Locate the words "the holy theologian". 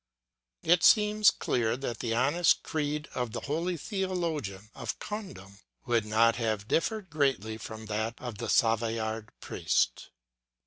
3.33-4.71